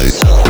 [0.00, 0.49] Hotel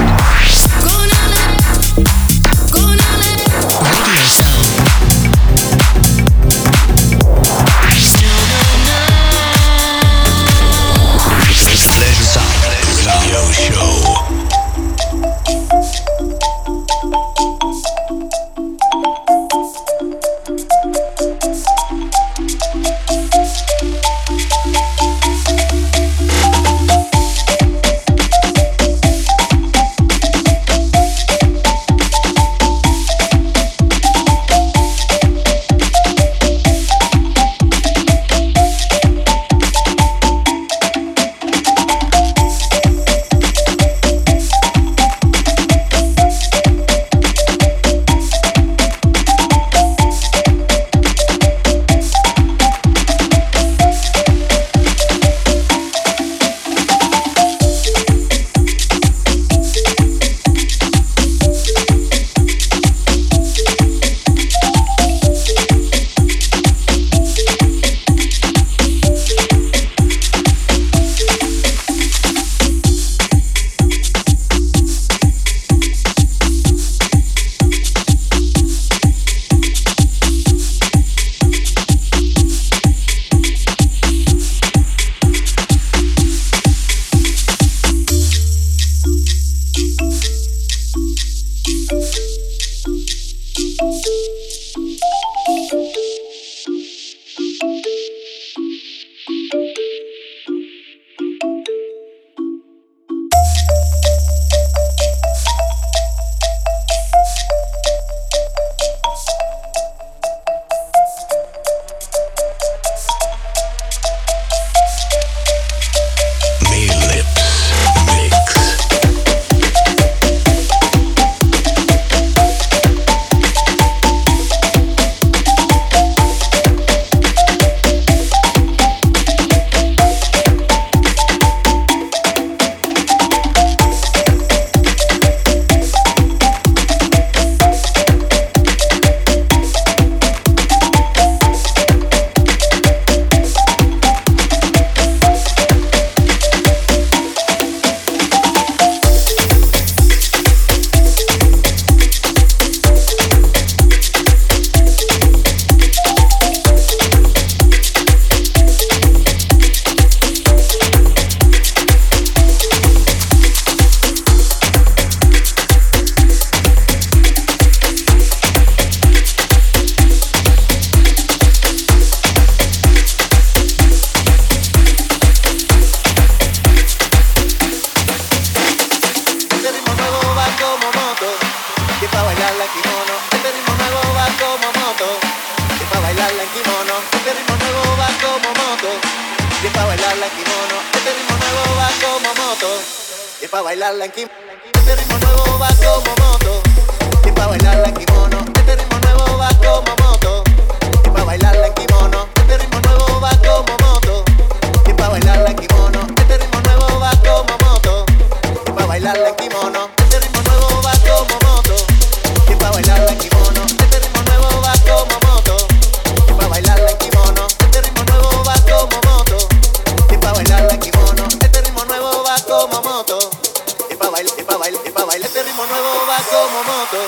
[226.90, 227.06] moto.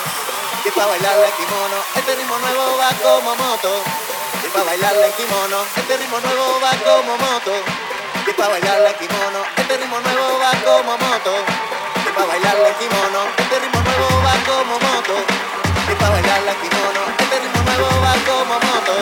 [0.63, 3.83] Que pa' bailarla en kimono, este ritmo nuevo va como moto.
[4.41, 7.53] Que pa' bailarla en kimono, este ritmo nuevo va como moto.
[8.25, 11.35] Que pa' bailarla en kimono, este ritmo nuevo va como moto.
[12.05, 15.15] Que pa' bailarla en kimono, este ritmo nuevo va como moto.
[15.87, 18.95] Que pa' bailarla en kimono, este ritmo nuevo va como moto.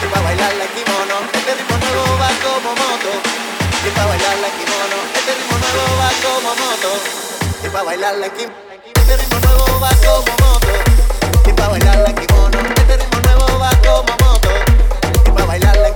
[0.00, 3.12] Que pa' bailarla en kimono, este ritmo nuevo va como moto.
[3.84, 6.90] Que pa' bailarla en kimono, este ritmo nuevo va como moto.
[7.60, 8.65] Que pa' bailarla en kimono.
[9.08, 10.66] Este tipo nuevo va como moto.
[11.44, 11.68] Que para
[15.46, 15.95] bailar la este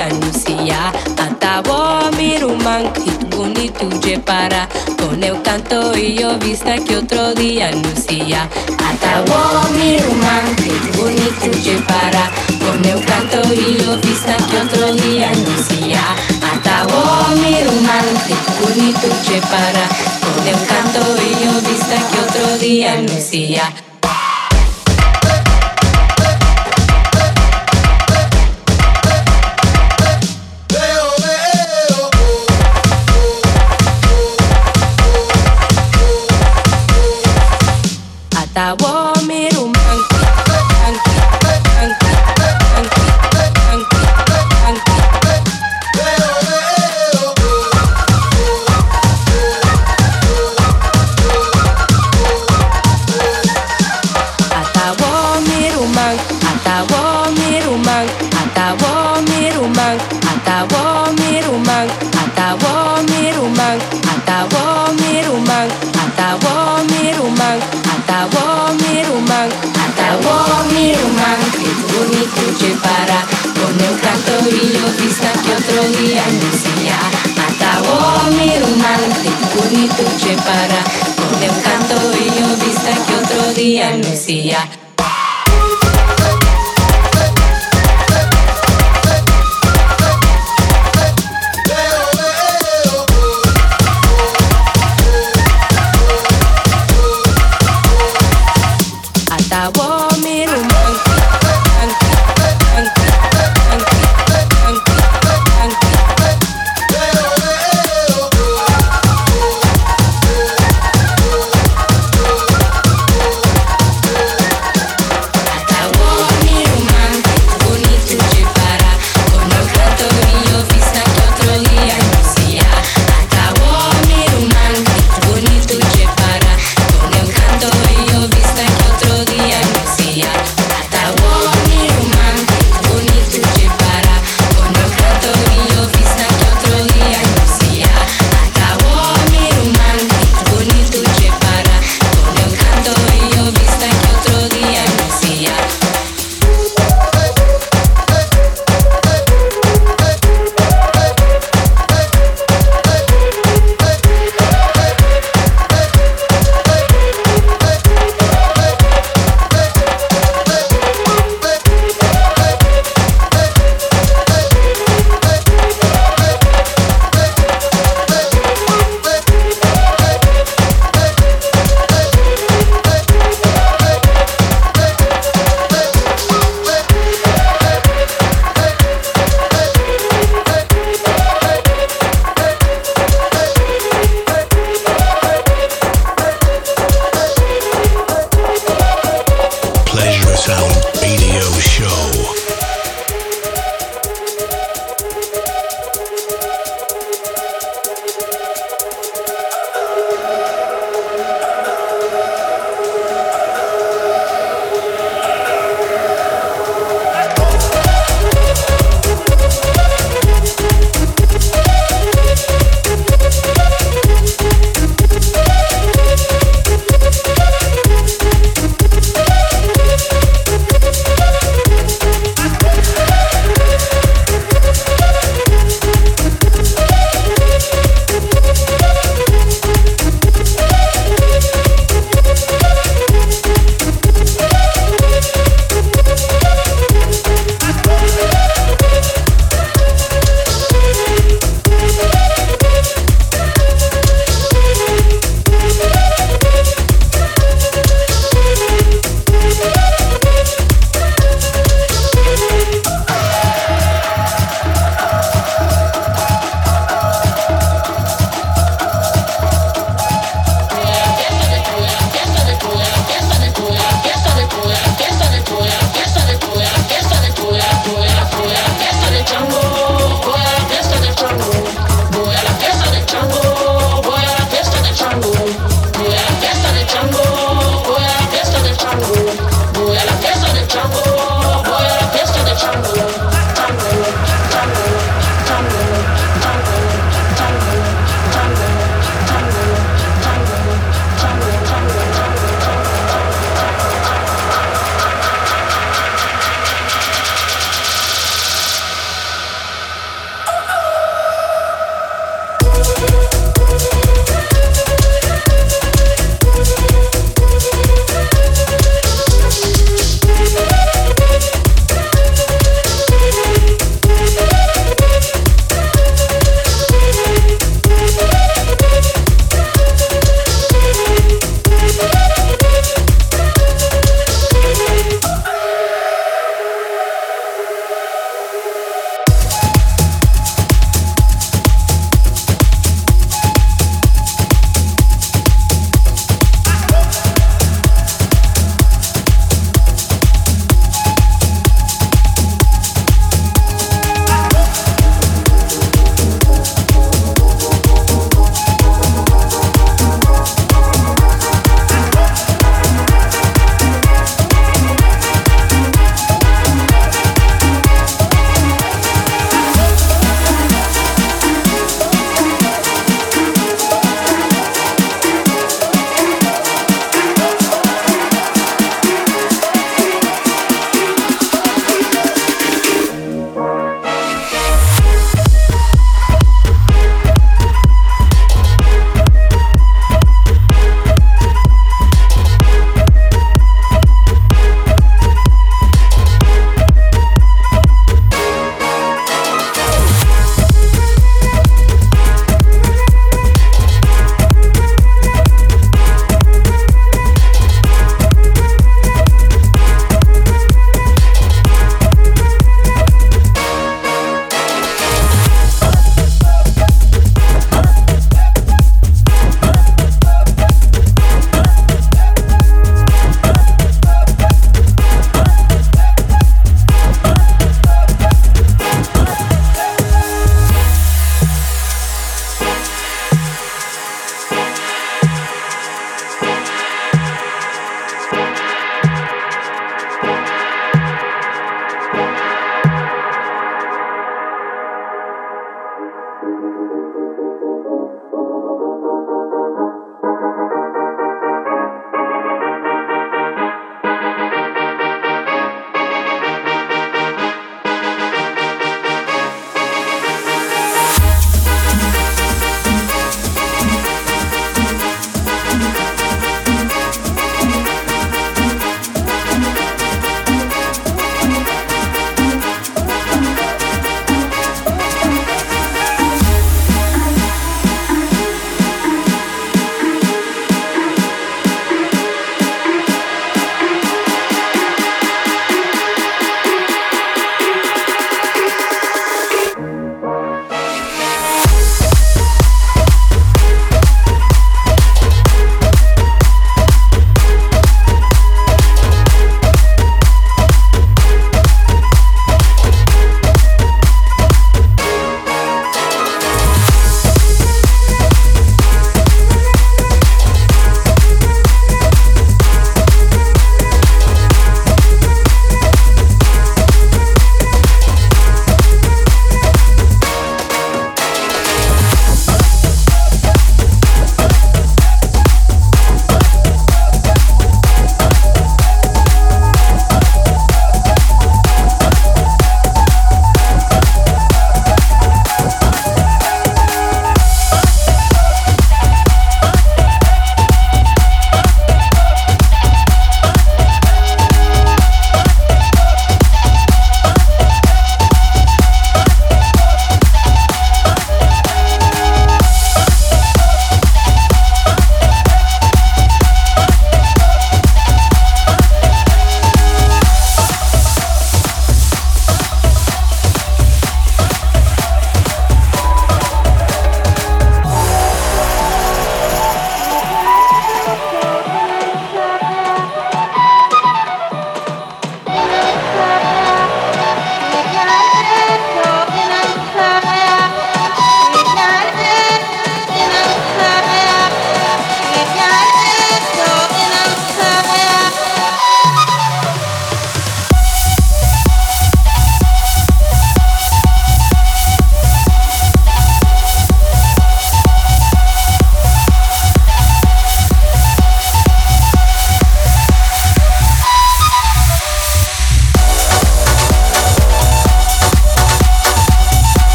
[0.00, 6.94] Dia anuncia Atabo miruman tu bonito de para Com eu canto e eu vista que
[6.96, 8.48] outro dia anuncia
[8.88, 12.30] Atabo miruman tu bonito de para
[12.60, 16.04] Com eu canto e eu vista que outro dia anuncia
[16.52, 19.84] Atabo miruman tu bonito de para
[20.20, 23.89] Com eu canto e eu vista que outro dia anuncia